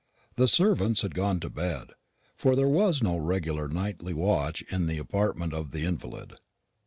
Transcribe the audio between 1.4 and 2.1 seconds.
to bed,